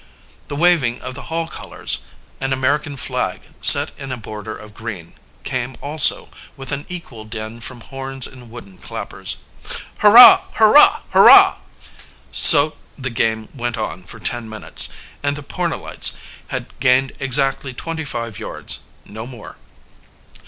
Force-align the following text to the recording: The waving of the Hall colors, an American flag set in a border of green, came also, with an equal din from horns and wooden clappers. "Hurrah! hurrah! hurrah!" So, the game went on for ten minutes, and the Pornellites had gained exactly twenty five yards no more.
The 0.47 0.55
waving 0.55 0.99
of 1.01 1.13
the 1.13 1.29
Hall 1.29 1.47
colors, 1.47 1.99
an 2.39 2.53
American 2.53 2.97
flag 2.97 3.41
set 3.61 3.91
in 3.99 4.11
a 4.11 4.17
border 4.17 4.57
of 4.57 4.73
green, 4.73 5.13
came 5.43 5.75
also, 5.79 6.29
with 6.57 6.71
an 6.71 6.87
equal 6.89 7.23
din 7.23 7.59
from 7.61 7.81
horns 7.81 8.25
and 8.25 8.49
wooden 8.49 8.79
clappers. 8.79 9.35
"Hurrah! 9.99 10.41
hurrah! 10.53 11.01
hurrah!" 11.11 11.57
So, 12.31 12.77
the 12.97 13.11
game 13.11 13.47
went 13.53 13.77
on 13.77 14.01
for 14.01 14.19
ten 14.19 14.49
minutes, 14.49 14.89
and 15.21 15.35
the 15.35 15.43
Pornellites 15.43 16.17
had 16.47 16.71
gained 16.79 17.11
exactly 17.19 17.71
twenty 17.71 18.03
five 18.03 18.39
yards 18.39 18.79
no 19.05 19.27
more. 19.27 19.59